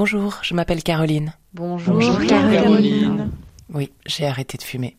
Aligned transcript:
Bonjour, 0.00 0.38
je 0.40 0.54
m'appelle 0.54 0.82
Caroline. 0.82 1.34
Bonjour, 1.52 1.96
Bonjour 1.96 2.26
Caroline. 2.26 3.30
Oui, 3.68 3.92
j'ai 4.06 4.26
arrêté 4.26 4.56
de 4.56 4.62
fumer. 4.62 4.96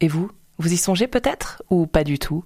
Et 0.00 0.08
vous 0.08 0.28
Vous 0.58 0.72
y 0.72 0.76
songez 0.76 1.06
peut-être 1.06 1.62
Ou 1.70 1.86
pas 1.86 2.02
du 2.02 2.18
tout? 2.18 2.44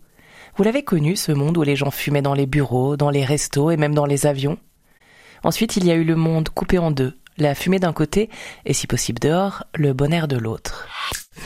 Vous 0.54 0.64
l'avez 0.64 0.82
connu, 0.82 1.16
ce 1.16 1.32
monde 1.32 1.56
où 1.56 1.62
les 1.62 1.76
gens 1.76 1.90
fumaient 1.90 2.20
dans 2.20 2.34
les 2.34 2.44
bureaux, 2.44 2.98
dans 2.98 3.08
les 3.08 3.24
restos 3.24 3.70
et 3.70 3.78
même 3.78 3.94
dans 3.94 4.04
les 4.04 4.26
avions? 4.26 4.58
Ensuite, 5.44 5.78
il 5.78 5.86
y 5.86 5.90
a 5.90 5.94
eu 5.94 6.04
le 6.04 6.14
monde 6.14 6.50
coupé 6.50 6.76
en 6.76 6.90
deux. 6.90 7.16
La 7.38 7.54
fumée 7.54 7.78
d'un 7.78 7.94
côté 7.94 8.28
et, 8.66 8.74
si 8.74 8.86
possible 8.86 9.18
dehors, 9.18 9.64
le 9.74 9.94
bon 9.94 10.12
air 10.12 10.28
de 10.28 10.36
l'autre. 10.36 10.86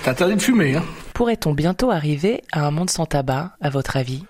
T'as 0.03 0.11
interdit 0.11 0.35
de 0.35 0.43
fumer, 0.43 0.75
hein 0.75 0.85
Pourrait-on 1.15 1.55
bientôt 1.55 1.93
arriver 1.93 2.43
à 2.51 2.67
un 2.67 2.73
monde 2.73 2.91
sans 2.91 3.07
tabac, 3.07 3.53
à 3.61 3.71
votre 3.71 3.97
avis? 3.97 4.25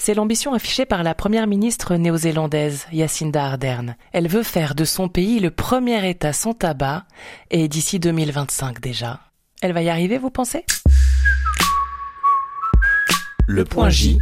C'est 0.00 0.14
l'ambition 0.14 0.54
affichée 0.54 0.86
par 0.86 1.02
la 1.02 1.14
première 1.14 1.46
ministre 1.46 1.94
néo-zélandaise, 1.94 2.86
Jacinda 2.90 3.44
Ardern. 3.44 3.96
Elle 4.12 4.28
veut 4.28 4.42
faire 4.42 4.74
de 4.74 4.86
son 4.86 5.08
pays 5.08 5.40
le 5.40 5.50
premier 5.50 6.08
État 6.08 6.32
sans 6.32 6.54
tabac, 6.54 7.04
et 7.50 7.68
d'ici 7.68 8.00
2025 8.00 8.80
déjà. 8.80 9.20
Elle 9.60 9.74
va 9.74 9.82
y 9.82 9.90
arriver, 9.90 10.16
vous 10.16 10.30
pensez? 10.30 10.64
Le 13.46 13.64
point 13.66 13.90
J. 13.90 14.18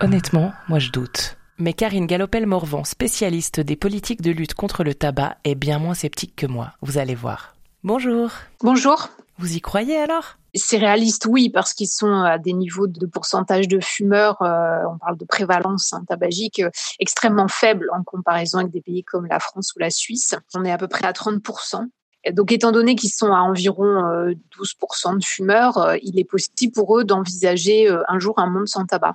Honnêtement, 0.00 0.52
moi 0.68 0.80
je 0.80 0.90
doute. 0.90 1.36
Mais 1.58 1.74
Karine 1.74 2.06
Galopel-Morvan, 2.06 2.82
spécialiste 2.84 3.60
des 3.60 3.76
politiques 3.76 4.20
de 4.20 4.32
lutte 4.32 4.54
contre 4.54 4.82
le 4.82 4.94
tabac, 4.94 5.36
est 5.44 5.54
bien 5.54 5.78
moins 5.78 5.94
sceptique 5.94 6.34
que 6.34 6.46
moi. 6.46 6.72
Vous 6.82 6.98
allez 6.98 7.14
voir. 7.14 7.54
Bonjour. 7.84 8.32
Bonjour. 8.62 9.10
Vous 9.38 9.54
y 9.54 9.60
croyez 9.60 9.96
alors? 9.96 10.38
C'est 10.56 10.78
réaliste, 10.78 11.26
oui, 11.26 11.50
parce 11.50 11.74
qu'ils 11.74 11.88
sont 11.88 12.22
à 12.22 12.38
des 12.38 12.52
niveaux 12.52 12.86
de 12.86 13.06
pourcentage 13.06 13.68
de 13.68 13.80
fumeurs, 13.80 14.40
euh, 14.42 14.78
on 14.90 14.98
parle 14.98 15.16
de 15.16 15.24
prévalence 15.24 15.92
hein, 15.92 16.04
tabagique, 16.08 16.60
euh, 16.60 16.70
extrêmement 16.98 17.48
faible 17.48 17.88
en 17.92 18.02
comparaison 18.02 18.58
avec 18.58 18.70
des 18.70 18.80
pays 18.80 19.04
comme 19.04 19.26
la 19.26 19.40
France 19.40 19.72
ou 19.74 19.78
la 19.78 19.90
Suisse. 19.90 20.34
On 20.54 20.64
est 20.64 20.72
à 20.72 20.78
peu 20.78 20.88
près 20.88 21.06
à 21.06 21.12
30%. 21.12 21.86
Donc, 22.32 22.50
étant 22.50 22.72
donné 22.72 22.96
qu'ils 22.96 23.10
sont 23.10 23.32
à 23.32 23.38
environ 23.38 24.02
12% 24.58 25.14
euh, 25.14 25.18
de 25.18 25.24
fumeurs, 25.24 25.96
il 26.02 26.18
est 26.18 26.24
possible 26.24 26.72
pour 26.72 26.98
eux 26.98 27.04
d'envisager 27.04 27.88
un 28.08 28.18
jour 28.18 28.38
un 28.38 28.50
monde 28.50 28.66
sans 28.66 28.84
tabac. 28.84 29.14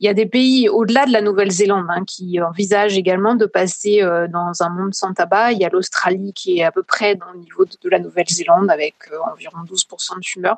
Il 0.00 0.06
y 0.06 0.08
a 0.08 0.14
des 0.14 0.24
pays 0.24 0.66
au-delà 0.70 1.04
de 1.04 1.12
la 1.12 1.20
Nouvelle-Zélande 1.20 1.86
hein, 1.90 2.04
qui 2.06 2.40
envisagent 2.40 2.96
également 2.96 3.34
de 3.34 3.44
passer 3.44 4.02
euh, 4.02 4.28
dans 4.28 4.62
un 4.62 4.70
monde 4.70 4.94
sans 4.94 5.12
tabac. 5.12 5.52
Il 5.52 5.58
y 5.58 5.64
a 5.64 5.68
l'Australie 5.68 6.32
qui 6.32 6.58
est 6.58 6.64
à 6.64 6.72
peu 6.72 6.82
près 6.82 7.16
dans 7.16 7.30
le 7.34 7.40
niveau 7.40 7.66
de, 7.66 7.88
la 7.90 7.98
Nouvelle-Zélande 7.98 8.70
avec 8.70 8.94
euh, 9.12 9.18
environ 9.30 9.58
12% 9.70 10.18
de 10.20 10.24
fumeurs. 10.24 10.56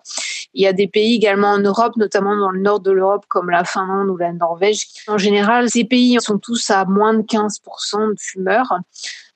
Il 0.54 0.62
y 0.62 0.66
a 0.68 0.72
des 0.72 0.86
pays 0.86 1.16
également 1.16 1.48
en 1.48 1.58
Europe, 1.58 1.96
notamment 1.96 2.36
dans 2.36 2.50
le 2.50 2.60
nord 2.60 2.78
de 2.78 2.92
l'Europe 2.92 3.24
comme 3.26 3.50
la 3.50 3.64
Finlande 3.64 4.08
ou 4.10 4.16
la 4.16 4.32
Norvège. 4.32 4.86
En 5.08 5.18
général, 5.18 5.68
ces 5.68 5.84
pays 5.84 6.18
sont 6.20 6.38
tous 6.38 6.70
à 6.70 6.84
moins 6.84 7.14
de 7.14 7.22
15% 7.22 8.14
de 8.14 8.20
fumeurs. 8.20 8.72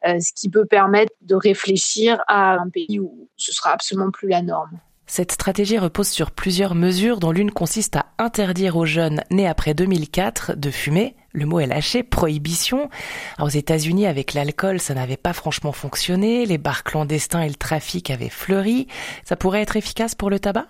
Euh, 0.06 0.20
ce 0.20 0.32
qui 0.34 0.48
peut 0.48 0.66
permettre 0.66 1.12
de 1.22 1.34
réfléchir 1.34 2.22
à 2.28 2.52
un 2.54 2.68
pays 2.68 3.00
où 3.00 3.28
ce 3.36 3.52
sera 3.52 3.70
absolument 3.70 4.12
plus 4.12 4.28
la 4.28 4.42
norme. 4.42 4.78
Cette 5.08 5.32
stratégie 5.32 5.78
repose 5.78 6.08
sur 6.08 6.32
plusieurs 6.32 6.74
mesures 6.74 7.20
dont 7.20 7.30
l'une 7.30 7.52
consiste 7.52 7.96
à 7.96 8.06
interdire 8.18 8.76
aux 8.76 8.86
jeunes 8.86 9.22
nés 9.30 9.46
après 9.46 9.72
2004 9.72 10.56
de 10.56 10.70
fumer. 10.70 11.14
Le 11.32 11.46
mot 11.46 11.60
est 11.60 11.66
lâché, 11.66 12.02
prohibition. 12.02 12.90
aux 13.38 13.48
États-Unis, 13.48 14.06
avec 14.06 14.34
l'alcool, 14.34 14.80
ça 14.80 14.94
n'avait 14.94 15.16
pas 15.16 15.32
franchement 15.32 15.72
fonctionné. 15.72 16.44
Les 16.44 16.58
bars 16.58 16.82
clandestins 16.82 17.42
et 17.42 17.48
le 17.48 17.54
trafic 17.54 18.10
avaient 18.10 18.30
fleuri. 18.30 18.88
Ça 19.24 19.36
pourrait 19.36 19.62
être 19.62 19.76
efficace 19.76 20.16
pour 20.16 20.28
le 20.28 20.40
tabac? 20.40 20.66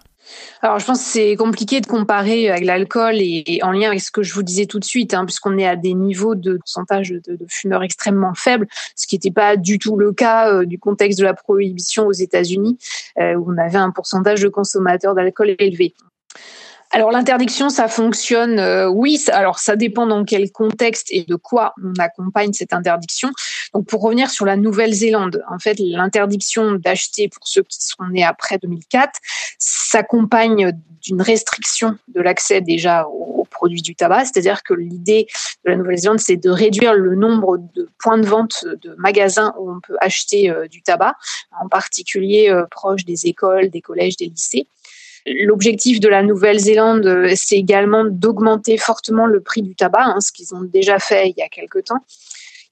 Alors, 0.63 0.79
je 0.79 0.87
pense 0.87 0.99
que 0.99 1.09
c'est 1.09 1.37
compliqué 1.37 1.81
de 1.81 1.87
comparer 1.87 2.51
avec 2.51 2.65
l'alcool 2.65 3.17
et, 3.17 3.61
en 3.63 3.71
lien 3.71 3.89
avec 3.89 4.01
ce 4.01 4.11
que 4.11 4.23
je 4.23 4.33
vous 4.35 4.43
disais 4.43 4.67
tout 4.67 4.79
de 4.79 4.85
suite, 4.85 5.15
hein, 5.15 5.25
puisqu'on 5.25 5.59
est 5.59 5.67
à 5.67 5.77
des 5.77 5.95
niveaux 5.95 6.35
de 6.35 6.57
pourcentage 6.57 7.11
de, 7.11 7.39
fumeurs 7.49 7.83
extrêmement 7.83 8.35
faibles, 8.35 8.67
ce 8.95 9.07
qui 9.07 9.17
n'était 9.17 9.31
pas 9.31 9.57
du 9.57 9.79
tout 9.79 9.97
le 9.97 10.13
cas 10.13 10.53
euh, 10.53 10.65
du 10.65 10.79
contexte 10.79 11.19
de 11.19 11.25
la 11.25 11.35
prohibition 11.35 12.07
aux 12.07 12.13
États-Unis, 12.13 12.79
euh, 13.21 13.35
où 13.35 13.53
on 13.53 13.59
avait 13.59 13.79
un 13.79 13.91
pourcentage 13.91 14.41
de 14.41 14.49
consommateurs 14.49 15.15
d'alcool 15.15 15.55
élevé. 15.59 15.95
Alors 16.93 17.11
l'interdiction, 17.11 17.69
ça 17.69 17.89
fonctionne, 17.89 18.59
euh, 18.59 18.89
oui. 18.89 19.23
Alors 19.29 19.59
ça 19.59 19.77
dépend 19.77 20.07
dans 20.07 20.25
quel 20.25 20.51
contexte 20.53 21.09
et 21.11 21.25
de 21.25 21.35
quoi 21.35 21.75
on 21.83 21.93
accompagne 21.99 22.53
cette 22.53 22.73
interdiction. 22.73 23.31
Donc 23.75 23.87
pour 23.87 24.03
revenir 24.03 24.31
sur 24.31 24.47
la 24.47 24.57
Nouvelle-Zélande, 24.57 25.43
en 25.51 25.59
fait 25.59 25.79
l'interdiction 25.79 26.73
d'acheter 26.73 27.29
pour 27.29 27.47
ceux 27.47 27.63
qui 27.63 27.79
sont 27.81 28.05
nés 28.11 28.25
après 28.25 28.59
2004 28.59 29.21
s'accompagne 29.59 30.73
d'une 31.03 31.23
restriction 31.23 31.97
de 32.09 32.21
l'accès 32.21 32.61
déjà 32.61 33.07
aux, 33.07 33.45
produits 33.49 33.83
du 33.83 33.95
tabac. 33.95 34.25
C'est-à-dire 34.25 34.63
que 34.63 34.75
l'idée 34.75 35.27
de 35.65 35.71
la 35.71 35.77
Nouvelle-Zélande, 35.77 36.19
c'est 36.19 36.37
de 36.37 36.51
réduire 36.51 36.95
le 36.95 37.15
nombre 37.15 37.59
de 37.75 37.89
points 37.99 38.19
de 38.19 38.27
vente 38.27 38.65
de 38.83 38.95
magasins 38.99 39.55
où 39.59 39.71
on 39.71 39.81
peut 39.81 39.97
acheter 40.01 40.51
euh, 40.51 40.67
du 40.69 40.83
tabac, 40.83 41.15
en 41.59 41.69
particulier 41.69 42.51
euh, 42.51 42.67
proche 42.71 43.05
des 43.05 43.27
écoles, 43.27 43.71
des 43.71 43.81
collèges, 43.81 44.17
des 44.17 44.27
lycées. 44.27 44.67
L'objectif 45.27 45.99
de 45.99 46.09
la 46.09 46.23
Nouvelle-Zélande, 46.23 47.05
euh, 47.07 47.33
c'est 47.35 47.57
également 47.57 48.05
d'augmenter 48.05 48.79
fortement 48.79 49.27
le 49.27 49.41
prix 49.41 49.63
du 49.63 49.75
tabac, 49.75 50.05
hein, 50.05 50.21
ce 50.21 50.31
qu'ils 50.31 50.55
ont 50.55 50.63
déjà 50.63 51.01
fait 51.01 51.31
il 51.31 51.35
y 51.37 51.43
a 51.43 51.49
quelque 51.49 51.81
temps. 51.81 52.05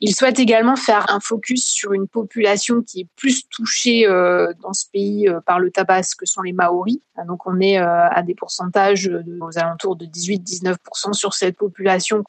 Ils 0.00 0.14
souhaitent 0.14 0.38
également 0.38 0.76
faire 0.76 1.06
un 1.08 1.18
focus 1.18 1.64
sur 1.64 1.92
une 1.94 2.06
population 2.06 2.82
qui 2.82 3.00
est 3.00 3.06
plus 3.16 3.48
touchée 3.48 4.06
euh, 4.06 4.52
dans 4.62 4.72
ce 4.72 4.84
pays 4.92 5.28
euh, 5.28 5.40
par 5.40 5.58
le 5.58 5.70
tabac, 5.70 6.04
ce 6.04 6.14
que 6.14 6.26
sont 6.26 6.42
les 6.42 6.52
Maoris. 6.52 7.00
Donc 7.26 7.46
on 7.46 7.60
est 7.60 7.76
à 7.76 8.22
des 8.22 8.34
pourcentages 8.34 9.08
aux 9.40 9.58
alentours 9.58 9.94
de 9.94 10.04
18-19% 10.04 11.12
sur 11.12 11.32
cette 11.32 11.56
population 11.56 12.24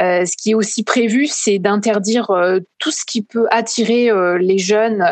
euh, 0.00 0.24
ce 0.24 0.36
qui 0.36 0.52
est 0.52 0.54
aussi 0.54 0.82
prévu, 0.82 1.26
c'est 1.26 1.58
d'interdire 1.58 2.30
euh, 2.30 2.60
tout 2.78 2.90
ce 2.90 3.04
qui 3.04 3.22
peut 3.22 3.46
attirer 3.50 4.10
euh, 4.10 4.38
les 4.38 4.58
jeunes 4.58 5.04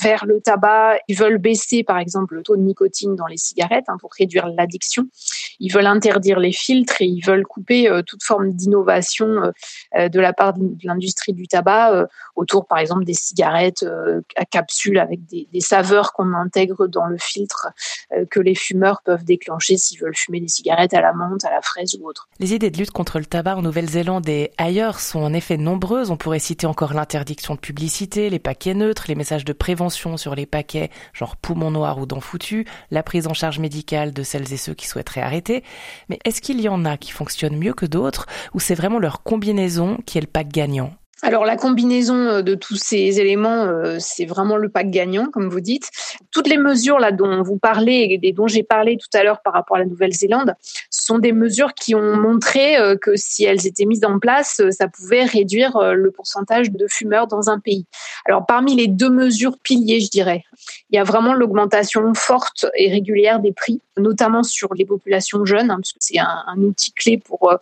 vers 0.00 0.26
le 0.26 0.40
tabac. 0.40 0.98
Ils 1.08 1.16
veulent 1.16 1.38
baisser, 1.38 1.82
par 1.82 1.98
exemple, 1.98 2.34
le 2.34 2.42
taux 2.42 2.56
de 2.56 2.62
nicotine 2.62 3.16
dans 3.16 3.26
les 3.26 3.36
cigarettes 3.36 3.86
hein, 3.88 3.96
pour 4.00 4.10
réduire 4.12 4.48
l'addiction. 4.48 5.04
Ils 5.60 5.72
veulent 5.72 5.86
interdire 5.86 6.38
les 6.38 6.52
filtres 6.52 7.00
et 7.00 7.06
ils 7.06 7.24
veulent 7.24 7.46
couper 7.46 7.88
toute 8.06 8.22
forme 8.22 8.52
d'innovation 8.52 9.52
de 9.94 10.20
la 10.20 10.32
part 10.32 10.54
de 10.54 10.74
l'industrie 10.84 11.32
du 11.32 11.46
tabac 11.46 12.06
autour, 12.36 12.66
par 12.66 12.78
exemple, 12.78 13.04
des 13.04 13.14
cigarettes 13.14 13.84
à 14.36 14.44
capsules 14.44 14.98
avec 14.98 15.24
des, 15.26 15.48
des 15.52 15.60
saveurs 15.60 16.12
qu'on 16.12 16.32
intègre 16.34 16.86
dans 16.86 17.06
le 17.06 17.18
filtre 17.18 17.68
que 18.30 18.40
les 18.40 18.54
fumeurs 18.54 19.02
peuvent 19.04 19.24
déclencher 19.24 19.76
s'ils 19.76 20.00
veulent 20.00 20.16
fumer 20.16 20.40
des 20.40 20.48
cigarettes 20.48 20.94
à 20.94 21.00
la 21.00 21.12
menthe, 21.12 21.44
à 21.44 21.50
la 21.50 21.62
fraise 21.62 21.96
ou 22.00 22.08
autre. 22.08 22.28
Les 22.38 22.54
idées 22.54 22.70
de 22.70 22.78
lutte 22.78 22.90
contre 22.90 23.18
le 23.18 23.26
tabac 23.26 23.56
en 23.56 23.62
Nouvelle-Zélande 23.62 24.01
et 24.26 24.50
ailleurs 24.58 25.00
sont 25.00 25.20
en 25.20 25.32
effet 25.32 25.56
nombreuses. 25.56 26.10
On 26.10 26.16
pourrait 26.16 26.38
citer 26.38 26.66
encore 26.66 26.92
l'interdiction 26.92 27.54
de 27.54 27.60
publicité, 27.60 28.30
les 28.30 28.38
paquets 28.38 28.74
neutres, 28.74 29.04
les 29.08 29.14
messages 29.14 29.44
de 29.44 29.52
prévention 29.52 30.16
sur 30.16 30.34
les 30.34 30.46
paquets, 30.46 30.90
genre 31.12 31.36
poumon 31.36 31.70
noir 31.70 31.98
ou 31.98 32.06
dents 32.06 32.20
foutues, 32.20 32.66
la 32.90 33.02
prise 33.02 33.26
en 33.26 33.34
charge 33.34 33.58
médicale 33.58 34.12
de 34.12 34.22
celles 34.22 34.52
et 34.52 34.56
ceux 34.56 34.74
qui 34.74 34.86
souhaiteraient 34.86 35.22
arrêter. 35.22 35.62
Mais 36.08 36.18
est-ce 36.24 36.40
qu'il 36.40 36.60
y 36.60 36.68
en 36.68 36.84
a 36.84 36.96
qui 36.96 37.12
fonctionnent 37.12 37.56
mieux 37.56 37.74
que 37.74 37.86
d'autres 37.86 38.26
ou 38.54 38.60
c'est 38.60 38.74
vraiment 38.74 38.98
leur 38.98 39.22
combinaison 39.22 39.98
qui 40.04 40.18
est 40.18 40.22
le 40.22 40.26
pack 40.26 40.48
gagnant? 40.48 40.92
Alors 41.24 41.44
la 41.44 41.56
combinaison 41.56 42.16
euh, 42.16 42.42
de 42.42 42.56
tous 42.56 42.74
ces 42.74 43.20
éléments, 43.20 43.62
euh, 43.62 43.96
c'est 44.00 44.26
vraiment 44.26 44.56
le 44.56 44.68
pack 44.68 44.90
gagnant, 44.90 45.26
comme 45.26 45.48
vous 45.48 45.60
dites. 45.60 45.88
Toutes 46.32 46.48
les 46.48 46.58
mesures 46.58 46.98
là 46.98 47.12
dont 47.12 47.42
vous 47.42 47.58
parlez 47.58 48.18
et 48.20 48.32
dont 48.32 48.48
j'ai 48.48 48.64
parlé 48.64 48.96
tout 48.96 49.16
à 49.16 49.22
l'heure 49.22 49.40
par 49.40 49.52
rapport 49.52 49.76
à 49.76 49.80
la 49.80 49.86
Nouvelle-Zélande 49.86 50.54
sont 50.90 51.18
des 51.18 51.32
mesures 51.32 51.74
qui 51.74 51.94
ont 51.94 52.16
montré 52.16 52.76
euh, 52.76 52.96
que 52.96 53.14
si 53.14 53.44
elles 53.44 53.68
étaient 53.68 53.84
mises 53.84 54.04
en 54.04 54.18
place, 54.18 54.60
ça 54.70 54.88
pouvait 54.88 55.24
réduire 55.24 55.94
le 55.94 56.10
pourcentage 56.10 56.72
de 56.72 56.86
fumeurs 56.88 57.28
dans 57.28 57.50
un 57.50 57.60
pays. 57.60 57.86
Alors 58.26 58.44
parmi 58.44 58.74
les 58.74 58.88
deux 58.88 59.10
mesures 59.10 59.58
piliers, 59.58 60.00
je 60.00 60.10
dirais, 60.10 60.44
il 60.90 60.96
y 60.96 60.98
a 60.98 61.04
vraiment 61.04 61.34
l'augmentation 61.34 62.12
forte 62.14 62.66
et 62.76 62.90
régulière 62.90 63.38
des 63.38 63.52
prix, 63.52 63.80
notamment 63.96 64.42
sur 64.42 64.74
les 64.74 64.84
populations 64.84 65.44
jeunes, 65.44 65.70
hein, 65.70 65.76
parce 65.76 65.92
que 65.92 65.98
c'est 66.00 66.18
un, 66.18 66.44
un, 66.46 66.58
outil 66.58 66.92
clé 66.92 67.16
pour 67.18 67.52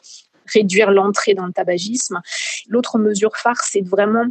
réduire 0.52 0.90
l'entrée 0.90 1.34
dans 1.34 1.46
le 1.46 1.52
tabagisme. 1.52 2.20
L'autre 2.68 2.98
mesure 2.98 3.36
phare, 3.36 3.62
c'est 3.62 3.82
de 3.82 3.88
vraiment 3.88 4.24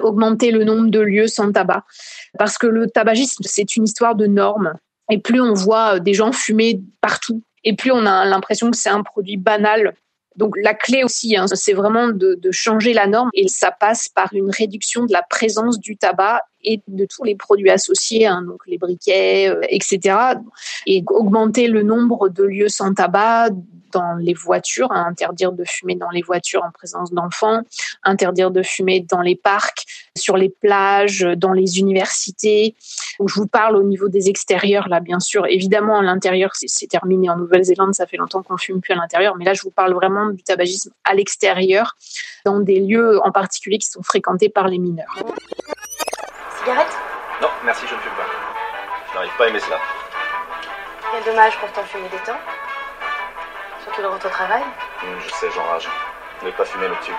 augmenter 0.00 0.50
le 0.50 0.64
nombre 0.64 0.90
de 0.90 1.00
lieux 1.00 1.26
sans 1.26 1.50
tabac. 1.52 1.84
Parce 2.38 2.58
que 2.58 2.66
le 2.66 2.88
tabagisme, 2.88 3.42
c'est 3.46 3.76
une 3.76 3.84
histoire 3.84 4.14
de 4.14 4.26
normes. 4.26 4.74
Et 5.10 5.18
plus 5.18 5.40
on 5.40 5.54
voit 5.54 6.00
des 6.00 6.14
gens 6.14 6.32
fumer 6.32 6.80
partout, 7.00 7.42
et 7.64 7.74
plus 7.74 7.90
on 7.90 8.04
a 8.06 8.24
l'impression 8.24 8.70
que 8.70 8.76
c'est 8.76 8.90
un 8.90 9.02
produit 9.02 9.36
banal. 9.36 9.94
Donc 10.36 10.54
la 10.62 10.74
clé 10.74 11.02
aussi, 11.02 11.36
hein, 11.36 11.46
c'est 11.48 11.72
vraiment 11.72 12.08
de, 12.08 12.38
changer 12.52 12.92
la 12.92 13.06
norme 13.06 13.30
et 13.34 13.48
ça 13.48 13.72
passe 13.72 14.08
par 14.08 14.32
une 14.32 14.50
réduction 14.50 15.04
de 15.04 15.12
la 15.12 15.22
présence 15.22 15.80
du 15.80 15.96
tabac 15.96 16.42
et 16.64 16.80
de 16.88 17.04
tous 17.04 17.24
les 17.24 17.34
produits 17.34 17.70
associés, 17.70 18.26
hein, 18.26 18.42
donc 18.42 18.62
les 18.66 18.78
briquets, 18.78 19.48
euh, 19.48 19.60
etc. 19.68 20.18
Et 20.86 21.04
augmenter 21.08 21.68
le 21.68 21.82
nombre 21.82 22.28
de 22.28 22.44
lieux 22.44 22.68
sans 22.68 22.94
tabac, 22.94 23.50
dans 23.92 24.14
les 24.14 24.34
voitures, 24.34 24.92
hein, 24.92 25.06
interdire 25.08 25.52
de 25.52 25.64
fumer 25.64 25.94
dans 25.94 26.10
les 26.10 26.22
voitures 26.22 26.62
en 26.62 26.70
présence 26.70 27.12
d'enfants, 27.12 27.62
interdire 28.02 28.50
de 28.50 28.62
fumer 28.62 29.00
dans 29.00 29.20
les 29.20 29.36
parcs, 29.36 29.84
sur 30.16 30.36
les 30.36 30.48
plages, 30.48 31.20
dans 31.36 31.52
les 31.52 31.78
universités. 31.78 32.74
je 33.24 33.34
vous 33.34 33.46
parle 33.46 33.76
au 33.76 33.82
niveau 33.82 34.08
des 34.08 34.28
extérieurs, 34.28 34.88
là, 34.88 35.00
bien 35.00 35.20
sûr. 35.20 35.46
Évidemment, 35.46 35.98
à 35.98 36.02
l'intérieur, 36.02 36.50
c'est 36.54 36.86
terminé 36.86 37.30
en 37.30 37.36
Nouvelle-Zélande, 37.36 37.94
ça 37.94 38.06
fait 38.06 38.16
longtemps 38.16 38.42
qu'on 38.42 38.56
fume 38.56 38.80
plus 38.80 38.92
à 38.92 38.96
l'intérieur, 38.96 39.36
mais 39.36 39.44
là, 39.44 39.54
je 39.54 39.62
vous 39.62 39.70
parle 39.70 39.94
vraiment 39.94 40.30
du 40.30 40.42
tabagisme 40.42 40.90
à 41.04 41.14
l'extérieur, 41.14 41.96
dans 42.44 42.60
des 42.60 42.80
lieux 42.80 43.20
en 43.24 43.32
particulier 43.32 43.78
qui 43.78 43.88
sont 43.88 44.02
fréquentés 44.02 44.48
par 44.48 44.68
les 44.68 44.78
mineurs. 44.78 45.14
Non, 47.40 47.48
merci, 47.64 47.86
je 47.86 47.94
ne 47.94 48.00
fume 48.00 48.12
pas. 48.12 48.26
Je 49.10 49.14
n'arrive 49.14 49.36
pas 49.36 49.44
à 49.44 49.48
aimer 49.48 49.60
cela. 49.60 49.78
Quel 51.12 51.24
dommage 51.24 51.56
pour 51.58 51.72
ton 51.72 51.82
fumer 51.84 52.08
des 52.08 52.18
temps. 52.18 52.38
Surtout 53.84 54.02
le 54.02 54.08
au 54.08 54.18
travail. 54.18 54.62
Hum, 55.02 55.18
je 55.20 55.30
sais, 55.30 55.46
j'enrage. 55.54 55.88
Ne 56.44 56.50
pas 56.50 56.64
fumer 56.64 56.88
me 56.88 56.94
tue. 57.04 57.12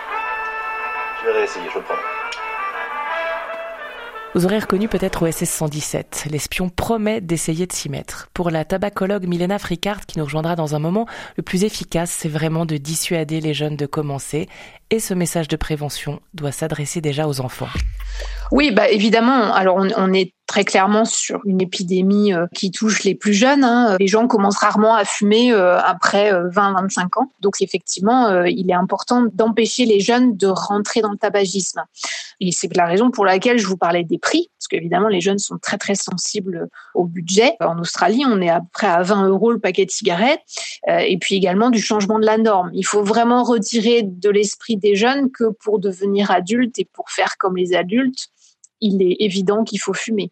Je 1.20 1.28
vais 1.28 1.34
réessayer, 1.34 1.70
je 1.70 1.78
le 1.78 1.84
promets. 1.84 2.00
Vous 4.36 4.46
aurez 4.46 4.60
reconnu 4.60 4.88
peut-être 4.88 5.24
OSS 5.24 5.46
117. 5.46 6.28
L'espion 6.30 6.70
promet 6.70 7.20
d'essayer 7.20 7.66
de 7.66 7.74
s'y 7.74 7.90
mettre. 7.90 8.30
Pour 8.34 8.52
la 8.52 8.64
tabacologue 8.64 9.26
Milena 9.26 9.58
Fricard, 9.58 10.06
qui 10.06 10.20
nous 10.20 10.26
rejoindra 10.26 10.56
dans 10.56 10.76
un 10.76 10.80
moment, 10.80 11.08
le 11.36 11.42
plus 11.42 11.64
efficace, 11.64 12.12
c'est 12.12 12.30
vraiment 12.30 12.68
de 12.68 12.78
dissuader 12.78 13.42
les 13.42 13.56
jeunes 13.56 13.76
de 13.76 13.88
commencer. 13.88 14.48
Et 14.92 15.00
ce 15.00 15.16
message 15.16 15.48
de 15.48 15.56
prévention 15.56 16.22
doit 16.36 16.52
s'adresser 16.52 17.02
déjà 17.02 17.28
aux 17.28 17.42
enfants. 17.42 17.70
Oui, 18.52 18.72
bah 18.72 18.90
évidemment. 18.90 19.54
Alors 19.54 19.78
on, 19.78 20.14
est 20.14 20.34
très 20.48 20.66
clairement 20.66 21.06
sur 21.06 21.40
une 21.46 21.62
épidémie 21.62 22.34
euh, 22.34 22.48
qui 22.56 22.72
touche 22.72 23.04
les 23.04 23.14
plus 23.14 23.34
jeunes. 23.34 23.64
Hein. 23.64 23.96
Les 24.00 24.08
gens 24.08 24.28
commencent 24.28 24.58
rarement 24.58 24.96
à 24.96 25.06
fumer 25.06 25.54
euh, 25.54 25.80
après 25.80 26.34
20-25 26.34 27.00
euh, 27.00 27.04
ans. 27.18 27.32
Donc 27.42 27.62
effectivement, 27.62 28.44
il 28.46 28.72
est 28.72 28.74
important 28.74 29.26
d'empêcher 29.32 29.86
les 29.86 30.00
jeunes 30.00 30.36
de 30.36 30.48
rentrer 30.48 31.02
dans 31.02 31.12
le 31.12 31.18
tabagisme. 31.18 31.84
Et 32.40 32.52
c'est 32.52 32.76
la 32.76 32.88
raison 32.88 33.12
pour 33.12 33.26
laquelle 33.26 33.60
je 33.60 33.68
vous 33.68 33.78
parlais 33.78 34.04
des 34.04 34.18
prix, 34.18 34.50
parce 34.58 34.68
qu'évidemment 34.68 35.10
les 35.10 35.22
jeunes 35.22 35.38
sont 35.38 35.58
très 35.58 35.78
très 35.78 35.96
sensibles 35.96 36.70
au 36.96 37.04
budget. 37.04 37.56
En 37.60 37.78
Australie, 37.80 38.24
on 38.26 38.42
est 38.42 38.50
à 38.50 38.62
près 38.74 38.88
à 38.88 39.04
20 39.04 39.28
euros 39.28 39.52
le 39.52 39.60
paquet 39.60 39.86
de 39.86 39.92
cigarettes, 39.92 40.42
et 40.88 41.18
puis 41.18 41.36
également 41.36 41.70
du 41.70 41.82
changement 41.82 42.18
de 42.18 42.26
la 42.26 42.38
norme. 42.38 42.72
Il 42.74 42.86
faut 42.86 43.04
vraiment 43.04 43.44
retirer 43.44 44.04
de 44.04 44.30
l'esprit 44.30 44.78
des 44.78 44.96
jeunes 44.96 45.30
que 45.32 45.50
pour 45.64 45.80
devenir 45.80 46.32
adulte 46.32 46.80
et 46.80 46.86
pour 46.86 47.10
faire 47.10 47.36
comme 47.38 47.58
les 47.58 47.76
adultes, 47.76 48.30
il 48.82 49.02
est 49.02 49.18
évident 49.20 49.64
qu'il 49.64 49.80
faut 49.80 49.94
fumer. 49.94 50.32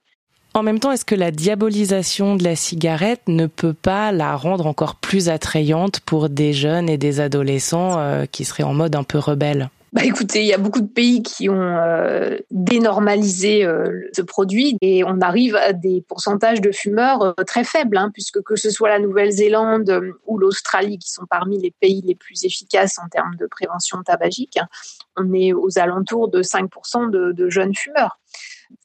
En 0.54 0.64
même 0.64 0.80
temps, 0.80 0.92
est-ce 0.92 1.06
que 1.06 1.14
la 1.14 1.30
diabolisation 1.30 2.36
de 2.36 2.44
la 2.44 2.56
cigarette 2.56 3.22
ne 3.28 3.46
peut 3.46 3.74
pas 3.74 4.12
la 4.12 4.36
rendre 4.36 4.66
encore 4.66 4.96
plus 4.96 5.30
attrayante 5.30 6.00
pour 6.00 6.30
des 6.30 6.52
jeunes 6.54 6.90
et 6.90 6.98
des 6.98 7.20
adolescents 7.20 8.00
euh, 8.00 8.26
qui 8.26 8.44
seraient 8.44 8.64
en 8.64 8.74
mode 8.74 8.96
un 8.96 9.04
peu 9.04 9.20
rebelle? 9.20 9.70
Bah 9.98 10.06
écoutez, 10.06 10.42
il 10.42 10.46
y 10.46 10.54
a 10.54 10.60
beaucoup 10.60 10.82
de 10.82 10.88
pays 10.88 11.24
qui 11.24 11.50
ont 11.50 11.60
euh, 11.60 12.38
dénormalisé 12.52 13.66
euh, 13.66 14.08
ce 14.16 14.22
produit 14.22 14.78
et 14.82 15.04
on 15.04 15.22
arrive 15.22 15.56
à 15.56 15.74
des 15.74 16.06
pourcentages 16.08 16.62
de 16.62 16.72
fumeurs 16.72 17.34
très 17.48 17.64
faibles, 17.64 17.98
hein, 17.98 18.12
puisque 18.14 18.44
que 18.44 18.56
ce 18.56 18.70
soit 18.70 18.90
la 18.90 19.00
Nouvelle-Zélande 19.00 20.14
ou 20.28 20.38
l'Australie, 20.38 21.00
qui 21.00 21.10
sont 21.10 21.26
parmi 21.28 21.60
les 21.60 21.72
pays 21.72 22.04
les 22.06 22.14
plus 22.14 22.46
efficaces 22.46 23.00
en 23.00 23.10
termes 23.10 23.36
de 23.38 23.48
prévention 23.48 24.04
tabagique, 24.04 24.58
hein, 24.58 24.68
on 25.16 25.34
est 25.34 25.52
aux 25.52 25.80
alentours 25.80 26.30
de 26.30 26.44
5% 26.44 27.10
de 27.10 27.50
jeunes 27.50 27.74
fumeurs. 27.74 28.20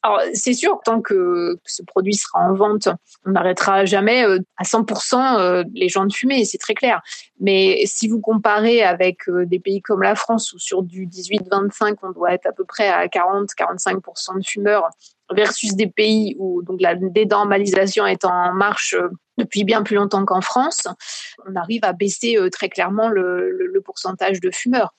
Alors, 0.01 0.21
c'est 0.33 0.53
sûr, 0.53 0.79
tant 0.83 1.01
que 1.01 1.57
ce 1.65 1.83
produit 1.83 2.15
sera 2.15 2.39
en 2.39 2.53
vente, 2.53 2.89
on 3.25 3.31
n'arrêtera 3.31 3.85
jamais 3.85 4.25
euh, 4.25 4.39
à 4.57 4.63
100% 4.63 5.39
euh, 5.39 5.63
les 5.73 5.89
gens 5.89 6.05
de 6.05 6.13
fumer, 6.13 6.45
c'est 6.45 6.57
très 6.57 6.73
clair. 6.73 7.01
Mais 7.39 7.83
si 7.85 8.07
vous 8.07 8.19
comparez 8.19 8.83
avec 8.83 9.27
euh, 9.29 9.45
des 9.45 9.59
pays 9.59 9.81
comme 9.81 10.01
la 10.01 10.15
France, 10.15 10.53
où 10.53 10.59
sur 10.59 10.83
du 10.83 11.07
18-25, 11.07 11.95
on 12.03 12.11
doit 12.11 12.33
être 12.33 12.45
à 12.45 12.51
peu 12.51 12.65
près 12.65 12.89
à 12.89 13.07
40-45% 13.07 14.39
de 14.39 14.45
fumeurs, 14.45 14.89
versus 15.31 15.75
des 15.75 15.87
pays 15.87 16.35
où 16.37 16.61
donc 16.63 16.81
la 16.81 16.95
dénormalisation 16.95 18.05
est 18.05 18.25
en 18.25 18.53
marche 18.53 18.95
depuis 19.37 19.63
bien 19.63 19.81
plus 19.81 19.95
longtemps 19.95 20.25
qu'en 20.25 20.41
France, 20.41 20.87
on 21.47 21.55
arrive 21.55 21.83
à 21.83 21.93
baisser 21.93 22.37
très 22.51 22.69
clairement 22.69 23.09
le, 23.09 23.49
le 23.49 23.81
pourcentage 23.81 24.39
de 24.39 24.51
fumeurs. 24.51 24.93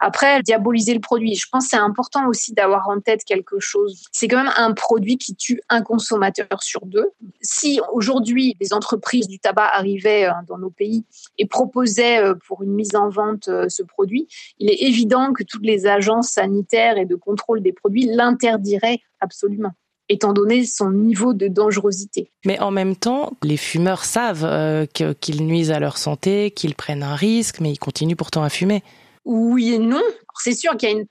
Après, 0.00 0.42
diaboliser 0.42 0.94
le 0.94 1.00
produit, 1.00 1.34
je 1.34 1.46
pense 1.50 1.64
que 1.64 1.70
c'est 1.70 1.76
important 1.76 2.28
aussi 2.28 2.52
d'avoir 2.52 2.88
en 2.88 3.00
tête 3.00 3.24
quelque 3.24 3.60
chose. 3.60 4.04
C'est 4.12 4.28
quand 4.28 4.42
même 4.42 4.52
un 4.56 4.72
produit 4.72 5.18
qui 5.18 5.34
tue 5.34 5.60
un 5.68 5.82
consommateur 5.82 6.62
sur 6.62 6.86
deux. 6.86 7.10
Si 7.40 7.80
aujourd'hui 7.92 8.56
les 8.60 8.72
entreprises 8.72 9.28
du 9.28 9.38
tabac 9.38 9.68
arrivaient 9.72 10.26
euh, 10.26 10.32
dans 10.48 10.58
nos 10.58 10.70
pays 10.70 11.04
et 11.38 11.46
proposaient 11.46 12.18
euh, 12.18 12.34
pour 12.46 12.62
une 12.62 12.74
mise 12.74 12.96
en 12.96 13.08
vente 13.08 13.48
euh, 13.48 13.68
ce 13.68 13.82
produit, 13.82 14.28
il 14.58 14.70
est 14.70 14.82
évident 14.82 15.32
que 15.32 15.42
toutes 15.42 15.64
les 15.64 15.86
agences 15.86 16.30
sanitaires 16.30 16.98
et 16.98 17.06
de 17.06 17.14
contrôle 17.14 17.62
des 17.62 17.72
produits 17.72 18.06
l'interdiraient 18.06 19.00
absolument 19.24 19.72
étant 20.10 20.34
donné 20.34 20.66
son 20.66 20.90
niveau 20.90 21.32
de 21.32 21.48
dangerosité. 21.48 22.30
Mais 22.44 22.60
en 22.60 22.70
même 22.70 22.94
temps, 22.94 23.32
les 23.42 23.56
fumeurs 23.56 24.04
savent 24.04 24.86
qu'ils 24.92 25.46
nuisent 25.46 25.70
à 25.70 25.80
leur 25.80 25.96
santé, 25.96 26.50
qu'ils 26.50 26.74
prennent 26.74 27.02
un 27.02 27.14
risque, 27.14 27.60
mais 27.60 27.72
ils 27.72 27.78
continuent 27.78 28.14
pourtant 28.14 28.42
à 28.42 28.50
fumer. 28.50 28.82
Oui 29.24 29.72
et 29.72 29.78
non. 29.78 30.02
C'est 30.38 30.52
sûr 30.52 30.76
qu'il 30.76 30.90
y 30.90 30.92
a 30.92 30.94
une 30.96 31.06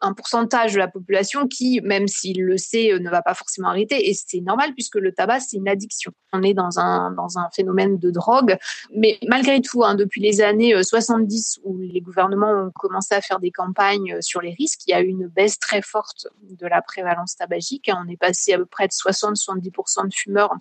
un 0.00 0.12
pourcentage 0.12 0.74
de 0.74 0.78
la 0.78 0.88
population 0.88 1.46
qui, 1.46 1.80
même 1.82 2.08
s'il 2.08 2.42
le 2.42 2.56
sait, 2.56 2.92
euh, 2.92 2.98
ne 2.98 3.10
va 3.10 3.22
pas 3.22 3.34
forcément 3.34 3.68
arrêter. 3.68 4.08
Et 4.08 4.14
c'est 4.14 4.40
normal 4.40 4.72
puisque 4.74 4.96
le 4.96 5.12
tabac, 5.12 5.40
c'est 5.40 5.56
une 5.56 5.68
addiction. 5.68 6.12
On 6.32 6.42
est 6.42 6.54
dans 6.54 6.78
un, 6.78 7.10
dans 7.12 7.38
un 7.38 7.48
phénomène 7.50 7.98
de 7.98 8.10
drogue. 8.10 8.56
Mais 8.94 9.18
malgré 9.26 9.60
tout, 9.60 9.84
hein, 9.84 9.94
depuis 9.94 10.20
les 10.20 10.40
années 10.40 10.80
70 10.82 11.58
euh, 11.58 11.68
où 11.68 11.78
les 11.78 12.00
gouvernements 12.00 12.66
ont 12.66 12.70
commencé 12.70 13.14
à 13.14 13.20
faire 13.20 13.40
des 13.40 13.50
campagnes 13.50 14.14
euh, 14.14 14.20
sur 14.20 14.40
les 14.40 14.54
risques, 14.54 14.80
il 14.86 14.90
y 14.90 14.94
a 14.94 15.00
eu 15.00 15.08
une 15.08 15.26
baisse 15.26 15.58
très 15.58 15.82
forte 15.82 16.28
de 16.42 16.66
la 16.66 16.82
prévalence 16.82 17.36
tabagique. 17.36 17.90
On 17.94 18.08
est 18.08 18.16
passé 18.16 18.54
à 18.54 18.58
peu 18.58 18.66
près 18.66 18.86
de 18.86 18.92
60-70% 18.92 20.08
de 20.08 20.14
fumeurs 20.14 20.54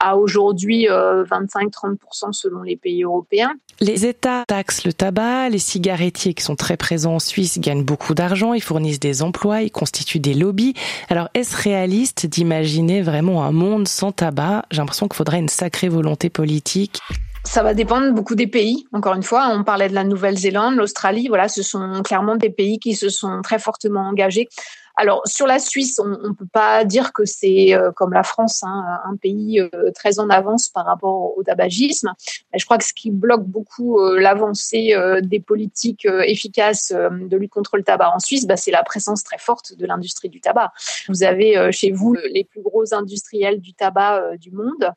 à 0.00 0.16
aujourd'hui 0.16 0.86
25-30% 0.86 2.32
selon 2.32 2.62
les 2.62 2.76
pays 2.76 3.04
européens. 3.04 3.54
Les 3.80 4.06
États 4.06 4.44
taxent 4.46 4.84
le 4.84 4.92
tabac, 4.92 5.48
les 5.48 5.58
cigarettiers 5.58 6.34
qui 6.34 6.42
sont 6.42 6.56
très 6.56 6.76
présents 6.76 7.16
en 7.16 7.18
Suisse 7.18 7.58
gagnent 7.58 7.84
beaucoup 7.84 8.14
d'argent, 8.14 8.52
fournissent 8.60 9.00
des 9.00 9.22
emplois, 9.22 9.62
ils 9.62 9.70
constituent 9.70 10.20
des 10.20 10.34
lobbies. 10.34 10.74
Alors 11.08 11.28
est-ce 11.34 11.56
réaliste 11.56 12.26
d'imaginer 12.26 13.02
vraiment 13.02 13.44
un 13.44 13.52
monde 13.52 13.86
sans 13.86 14.12
tabac? 14.12 14.64
J'ai 14.70 14.78
l'impression 14.78 15.08
qu'il 15.08 15.16
faudrait 15.16 15.38
une 15.38 15.48
sacrée 15.48 15.88
volonté 15.88 16.30
politique. 16.30 17.00
Ça 17.44 17.62
va 17.62 17.74
dépendre 17.74 18.12
beaucoup 18.12 18.34
des 18.34 18.48
pays. 18.48 18.86
Encore 18.92 19.14
une 19.14 19.22
fois, 19.22 19.50
on 19.52 19.62
parlait 19.62 19.88
de 19.88 19.94
la 19.94 20.02
Nouvelle-Zélande, 20.02 20.74
l'Australie. 20.74 21.28
Voilà, 21.28 21.48
ce 21.48 21.62
sont 21.62 22.02
clairement 22.02 22.34
des 22.34 22.50
pays 22.50 22.80
qui 22.80 22.94
se 22.94 23.08
sont 23.08 23.40
très 23.40 23.60
fortement 23.60 24.00
engagés 24.00 24.48
alors 24.98 25.20
sur 25.26 25.46
la 25.46 25.58
Suisse, 25.58 25.98
on 25.98 26.08
ne 26.08 26.32
peut 26.32 26.46
pas 26.50 26.84
dire 26.84 27.12
que 27.12 27.26
c'est 27.26 27.74
euh, 27.74 27.92
comme 27.92 28.14
la 28.14 28.22
France, 28.22 28.62
hein, 28.62 29.00
un 29.04 29.16
pays 29.16 29.60
euh, 29.60 29.90
très 29.94 30.18
en 30.18 30.30
avance 30.30 30.70
par 30.70 30.86
rapport 30.86 31.36
au 31.36 31.42
tabagisme. 31.42 32.12
Je 32.54 32.64
crois 32.64 32.78
que 32.78 32.84
ce 32.84 32.94
qui 32.94 33.10
bloque 33.10 33.44
beaucoup 33.44 34.00
euh, 34.00 34.18
l'avancée 34.18 34.94
des 35.22 35.40
politiques 35.40 36.06
efficaces 36.06 36.92
de 36.92 37.36
lutte 37.36 37.50
contre 37.50 37.76
le 37.76 37.82
tabac 37.82 38.10
en 38.14 38.18
Suisse, 38.18 38.46
bah, 38.46 38.56
c'est 38.56 38.70
la 38.70 38.82
présence 38.82 39.22
très 39.22 39.38
forte 39.38 39.74
de 39.76 39.86
l'industrie 39.86 40.30
du 40.30 40.40
tabac. 40.40 40.72
Vous 41.08 41.22
avez 41.22 41.70
chez 41.72 41.90
vous 41.90 42.14
les 42.32 42.44
plus 42.44 42.62
gros 42.62 42.94
industriels 42.94 43.60
du 43.60 43.74
tabac 43.74 44.36
du 44.38 44.50
monde 44.50 44.92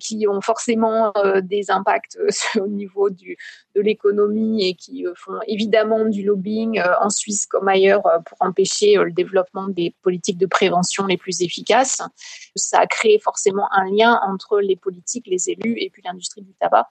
qui 0.00 0.26
ont 0.28 0.40
forcément 0.40 1.12
des 1.42 1.70
impacts 1.70 2.18
au 2.60 2.66
niveau 2.66 3.10
de 3.10 3.36
l'économie 3.76 4.68
et 4.68 4.74
qui 4.74 5.04
font 5.14 5.38
évidemment 5.46 6.04
du 6.06 6.24
lobbying 6.24 6.82
en 7.00 7.10
Suisse 7.10 7.46
comme 7.46 7.68
ailleurs 7.68 8.02
pour 8.26 8.38
empêcher 8.40 8.96
le 8.96 9.12
développement 9.22 9.68
des 9.68 9.94
politiques 10.02 10.38
de 10.38 10.46
prévention 10.46 11.06
les 11.06 11.16
plus 11.16 11.42
efficaces. 11.42 12.00
Ça 12.56 12.78
a 12.80 12.86
créé 12.86 13.18
forcément 13.18 13.66
un 13.72 13.86
lien 13.96 14.12
entre 14.32 14.60
les 14.60 14.76
politiques, 14.76 15.26
les 15.26 15.50
élus 15.50 15.76
et 15.78 15.90
puis 15.90 16.02
l'industrie 16.04 16.42
du 16.42 16.54
tabac 16.54 16.86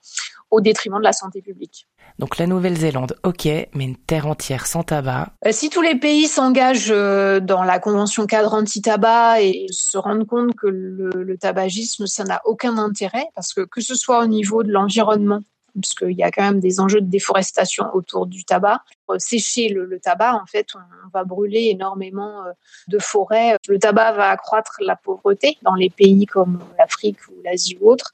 au 0.50 0.60
détriment 0.60 0.98
de 0.98 1.04
la 1.04 1.12
santé 1.12 1.42
publique. 1.42 1.86
Donc 2.18 2.38
la 2.38 2.46
Nouvelle-Zélande, 2.46 3.16
ok, 3.22 3.46
mais 3.74 3.84
une 3.84 3.96
terre 3.96 4.26
entière 4.26 4.66
sans 4.66 4.82
tabac. 4.82 5.32
Euh, 5.46 5.52
si 5.52 5.70
tous 5.70 5.82
les 5.82 5.98
pays 5.98 6.26
s'engagent 6.26 6.90
euh, 6.90 7.40
dans 7.40 7.62
la 7.62 7.78
convention 7.78 8.26
cadre 8.26 8.54
anti-tabac 8.54 9.42
et 9.42 9.66
se 9.70 9.96
rendent 9.98 10.26
compte 10.26 10.54
que 10.54 10.66
le, 10.66 11.10
le 11.22 11.38
tabagisme, 11.38 12.06
ça 12.06 12.24
n'a 12.24 12.40
aucun 12.44 12.78
intérêt, 12.78 13.26
parce 13.34 13.52
que 13.54 13.62
que 13.62 13.80
ce 13.80 13.94
soit 13.94 14.22
au 14.22 14.26
niveau 14.26 14.62
de 14.62 14.72
l'environnement, 14.72 15.40
parce 15.74 15.94
qu'il 15.94 16.12
y 16.12 16.22
a 16.22 16.30
quand 16.30 16.42
même 16.42 16.60
des 16.60 16.80
enjeux 16.80 17.00
de 17.00 17.10
déforestation 17.10 17.86
autour 17.94 18.26
du 18.26 18.44
tabac. 18.44 18.82
Sécher 19.18 19.68
le, 19.68 19.98
tabac, 19.98 20.34
en 20.34 20.46
fait, 20.46 20.68
on, 20.74 21.08
va 21.12 21.24
brûler 21.24 21.68
énormément 21.70 22.44
euh, 22.44 22.52
de 22.88 22.98
forêts. 22.98 23.56
Le 23.68 23.78
tabac 23.78 24.12
va 24.12 24.30
accroître 24.30 24.76
la 24.80 24.96
pauvreté 24.96 25.58
dans 25.62 25.74
les 25.74 25.90
pays 25.90 26.26
comme 26.26 26.60
l'Afrique 26.78 27.18
ou 27.28 27.34
l'Asie 27.44 27.76
ou 27.80 27.90
autres 27.90 28.12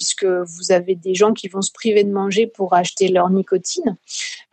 puisque 0.00 0.24
vous 0.24 0.72
avez 0.72 0.94
des 0.94 1.14
gens 1.14 1.34
qui 1.34 1.48
vont 1.48 1.60
se 1.60 1.70
priver 1.70 2.04
de 2.04 2.10
manger 2.10 2.46
pour 2.46 2.72
acheter 2.74 3.08
leur 3.08 3.28
nicotine. 3.28 3.98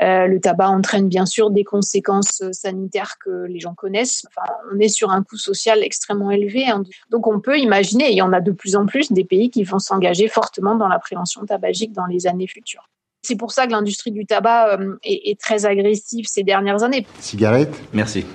Euh, 0.02 0.28
le 0.28 0.42
tabac 0.42 0.68
entraîne 0.68 1.08
bien 1.08 1.26
sûr 1.26 1.52
des 1.52 1.64
conséquences 1.64 2.44
sanitaires 2.52 3.16
que 3.24 3.46
les 3.46 3.62
gens 3.62 3.74
connaissent. 3.74 4.28
Enfin, 4.28 4.52
on 4.74 4.80
est 4.80 4.90
sur 4.90 5.10
un 5.10 5.24
coût 5.24 5.38
social 5.38 5.82
extrêmement 5.84 6.32
élevé. 6.32 6.68
Hein. 6.68 6.84
Donc 7.12 7.28
on 7.28 7.40
peut 7.40 7.58
imaginer, 7.58 8.10
et 8.10 8.12
il 8.12 8.18
y 8.18 8.22
en 8.22 8.34
a 8.34 8.42
de 8.42 8.52
plus 8.52 8.76
en 8.76 8.86
plus, 8.86 9.14
des 9.14 9.24
pays 9.24 9.50
qui 9.50 9.64
vont 9.64 9.80
s'engager 9.80 10.28
fortement 10.28 10.76
dans 10.76 10.90
la 10.90 11.00
prévention 11.00 11.46
tabagique 11.46 11.94
dans 11.94 12.08
les 12.08 12.28
années 12.28 12.48
futures 12.48 12.90
C'est 13.22 13.38
pour 13.38 13.54
ça 13.54 13.68
que 13.68 13.72
l'industrie 13.72 14.12
du 14.12 14.26
tabac 14.26 14.80
est, 15.04 15.32
est 15.32 15.40
très 15.40 15.66
agressive 15.66 16.26
ces 16.28 16.44
dernières 16.44 16.84
années. 16.84 17.08
Cigarette? 17.22 17.74
Merci. 17.94 18.26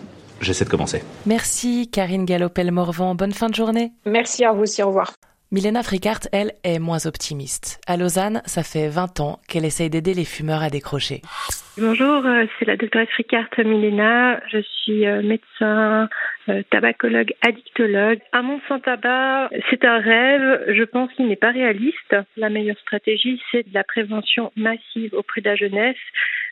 J'essaie 0.41 0.65
de 0.65 0.71
commencer. 0.71 1.03
Merci 1.27 1.91
Karine 1.91 2.25
Galopel-Morvan. 2.25 3.15
Bonne 3.15 3.33
fin 3.33 3.49
de 3.49 3.55
journée. 3.55 3.93
Merci 4.07 4.47
à 4.47 4.53
vous 4.53 4.63
aussi. 4.63 4.83
Au 4.83 4.89
revoir. 4.89 5.13
Milena 5.53 5.83
Fricart, 5.83 6.21
elle, 6.33 6.53
est 6.65 6.79
moins 6.79 7.05
optimiste. 7.05 7.79
À 7.87 7.99
Lausanne, 7.99 8.41
ça 8.47 8.63
fait 8.63 8.89
20 8.89 9.21
ans 9.21 9.39
qu'elle 9.47 9.67
essaye 9.67 9.91
d'aider 9.91 10.15
les 10.15 10.25
fumeurs 10.25 10.63
à 10.63 10.71
décrocher. 10.71 11.21
Bonjour, 11.77 12.25
euh, 12.25 12.47
c'est 12.59 12.65
la 12.65 12.79
doctoresse 12.79 13.11
Fricart 13.11 13.51
Milena. 13.59 14.41
Je 14.51 14.63
suis 14.63 15.07
euh, 15.07 15.21
médecin, 15.21 16.09
euh, 16.49 16.63
tabacologue, 16.71 17.35
addictologue. 17.47 18.21
Un 18.33 18.41
monde 18.41 18.61
sans 18.67 18.81
tabac, 18.81 19.51
c'est 19.69 19.85
un 19.85 19.99
rêve. 19.99 20.75
Je 20.75 20.85
pense 20.85 21.13
qu'il 21.13 21.29
n'est 21.29 21.37
pas 21.37 21.51
réaliste. 21.51 22.17
La 22.39 22.49
meilleure 22.49 22.79
stratégie, 22.79 23.39
c'est 23.51 23.69
de 23.69 23.75
la 23.75 23.85
prévention 23.85 24.53
massive 24.57 25.13
auprès 25.13 25.43
de 25.43 25.51
la 25.51 25.57
jeunesse. 25.57 25.97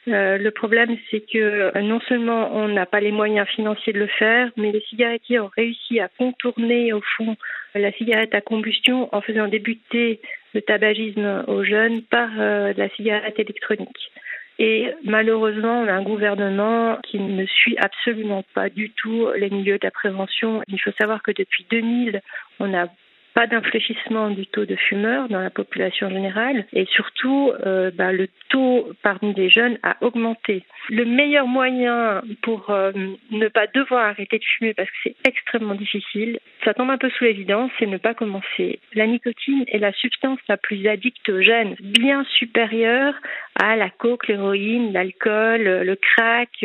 Le 0.07 0.51
problème, 0.51 0.97
c'est 1.11 1.21
que 1.21 1.79
non 1.81 2.01
seulement 2.09 2.55
on 2.55 2.69
n'a 2.69 2.87
pas 2.87 3.01
les 3.01 3.13
moyens 3.13 3.47
financiers 3.49 3.93
de 3.93 3.99
le 3.99 4.07
faire, 4.07 4.51
mais 4.57 4.73
les 4.73 4.81
cigarettiers 4.83 5.41
ont 5.41 5.51
réussi 5.57 6.01
à 6.01 6.09
contourner 6.09 6.93
au 6.93 7.03
fond 7.17 7.37
la 7.75 7.93
cigarette 7.93 8.35
à 8.35 8.41
combustion 8.41 9.09
en 9.15 9.21
faisant 9.21 9.49
débuter 9.49 10.21
le 10.55 10.63
tabagisme 10.63 11.45
aux 11.47 11.65
jeunes 11.65 12.03
par 12.03 12.29
euh, 12.39 12.73
la 12.77 12.89
cigarette 12.91 13.39
électronique. 13.39 14.11
Et 14.59 14.89
malheureusement, 15.05 15.81
on 15.81 15.89
a 15.89 15.93
un 15.93 16.03
gouvernement 16.03 16.99
qui 17.05 17.19
ne 17.19 17.47
suit 17.47 17.77
absolument 17.79 18.45
pas 18.55 18.69
du 18.69 18.91
tout 18.91 19.29
les 19.37 19.49
milieux 19.49 19.79
de 19.79 19.87
la 19.87 19.91
prévention. 19.91 20.63
Il 20.69 20.79
faut 20.79 20.93
savoir 20.99 21.23
que 21.23 21.31
depuis 21.31 21.65
2000, 21.71 22.21
on 22.59 22.75
a 22.75 22.89
pas 23.35 23.47
d'infléchissement 23.47 24.31
du 24.31 24.47
taux 24.47 24.65
de 24.65 24.77
fumeurs 24.77 25.29
dans 25.29 25.41
la 25.41 25.51
population 25.51 26.09
générale 26.11 26.67
et 26.73 26.87
surtout 26.87 27.53
euh, 27.67 27.91
bah, 27.95 28.13
le 28.13 28.29
taux 28.49 28.89
parmi 29.03 29.35
les 29.35 29.51
jeunes 29.51 29.79
a 29.83 29.97
augmenté. 30.01 30.65
Le 30.89 31.05
meilleur 31.05 31.47
moyen 31.47 32.23
pour 32.43 32.71
euh, 32.71 32.93
ne 33.31 33.49
pas 33.49 33.67
devoir 33.69 34.07
arrêter 34.07 34.39
de 34.39 34.45
fumer 34.45 34.75
parce 34.75 34.89
que 34.91 34.97
c'est 35.05 35.17
extrêmement 35.27 35.75
difficile, 35.75 36.39
ça 36.65 36.75
tombe 36.75 36.91
un 36.91 36.99
peu 36.99 37.11
sous 37.11 37.25
l'évidence, 37.25 37.71
c'est 37.79 37.87
ne 37.87 37.99
pas 37.99 38.15
commencer. 38.15 38.81
La 38.95 39.07
nicotine 39.07 39.65
est 39.69 39.79
la 39.79 39.93
substance 39.93 40.39
la 40.49 40.57
plus 40.57 40.87
addictogène, 40.87 41.77
bien 41.81 42.25
supérieure 42.39 43.15
à 43.61 43.77
la 43.77 43.91
coke, 43.91 44.29
l'héroïne, 44.29 44.93
l'alcool, 44.93 45.63
le 45.63 45.97
crack, 45.97 46.65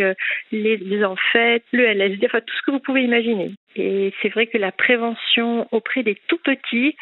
les, 0.51 0.77
les 0.77 1.03
amphètes, 1.03 1.65
le 1.71 1.85
LSD, 1.85 2.25
enfin 2.25 2.41
tout 2.41 2.55
ce 2.55 2.61
que 2.65 2.71
vous 2.71 2.79
pouvez 2.79 3.03
imaginer. 3.03 3.51
Et 3.75 4.13
c'est 4.21 4.29
vrai 4.29 4.47
que 4.47 4.57
la 4.57 4.71
prévention 4.71 5.67
auprès 5.71 6.03
des 6.03 6.15
tout 6.27 6.37
petits 6.37 6.95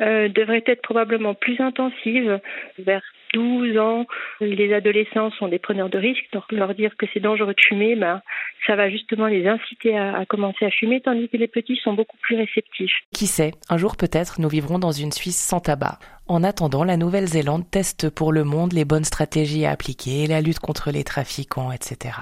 euh, 0.00 0.28
devrait 0.28 0.64
être 0.66 0.82
probablement 0.82 1.34
plus 1.34 1.60
intensive 1.60 2.40
vers 2.78 3.02
12 3.32 3.78
ans. 3.78 4.06
Les 4.40 4.72
adolescents 4.72 5.30
sont 5.32 5.48
des 5.48 5.58
preneurs 5.58 5.90
de 5.90 5.98
risques, 5.98 6.26
donc 6.32 6.44
leur 6.50 6.74
dire 6.74 6.96
que 6.96 7.06
c'est 7.12 7.20
dangereux 7.20 7.54
de 7.54 7.60
fumer, 7.60 7.96
ben, 7.96 8.22
ça 8.66 8.76
va 8.76 8.90
justement 8.90 9.26
les 9.26 9.46
inciter 9.46 9.96
à, 9.96 10.16
à, 10.18 10.26
commencer 10.26 10.64
à 10.64 10.70
fumer, 10.70 11.00
tandis 11.00 11.28
que 11.28 11.36
les 11.36 11.48
petits 11.48 11.80
sont 11.82 11.94
beaucoup 11.94 12.16
plus 12.18 12.36
réceptifs. 12.36 12.92
Qui 13.12 13.26
sait, 13.26 13.52
un 13.68 13.76
jour 13.76 13.96
peut-être 13.96 14.40
nous 14.40 14.48
vivrons 14.48 14.78
dans 14.78 14.92
une 14.92 15.12
Suisse 15.12 15.38
sans 15.38 15.60
tabac. 15.60 15.98
En 16.28 16.44
attendant, 16.44 16.84
la 16.84 16.98
Nouvelle-Zélande 16.98 17.70
teste 17.70 18.10
pour 18.10 18.32
le 18.32 18.44
monde 18.44 18.74
les 18.74 18.84
bonnes 18.84 19.04
stratégies 19.04 19.64
à 19.64 19.70
appliquer, 19.70 20.26
la 20.26 20.42
lutte 20.42 20.58
contre 20.58 20.90
les 20.90 21.02
trafiquants, 21.02 21.72
etc. 21.72 22.16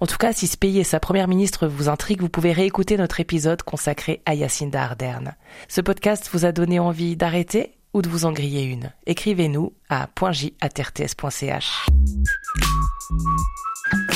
En 0.00 0.06
tout 0.06 0.18
cas, 0.18 0.34
si 0.34 0.46
ce 0.46 0.58
pays 0.58 0.78
et 0.78 0.84
sa 0.84 1.00
première 1.00 1.28
ministre 1.28 1.66
vous 1.66 1.88
intriguent, 1.88 2.20
vous 2.20 2.28
pouvez 2.28 2.52
réécouter 2.52 2.98
notre 2.98 3.20
épisode 3.20 3.62
consacré 3.62 4.20
à 4.26 4.34
Yacinda 4.34 4.82
Ardern. 4.82 5.34
Ce 5.66 5.80
podcast 5.80 6.28
vous 6.30 6.44
a 6.44 6.52
donné 6.52 6.78
envie 6.78 7.16
d'arrêter? 7.16 7.77
Ou 7.94 8.02
de 8.02 8.08
vous 8.08 8.24
en 8.24 8.32
griller 8.32 8.62
une. 8.62 8.92
Écrivez-nous 9.06 9.72
à 9.88 10.08
.j@rts.ch. 10.32 11.86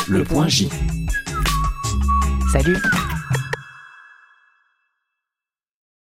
Le 0.08 0.24
point 0.24 0.48
J. 0.48 0.68
Salut 2.52 2.76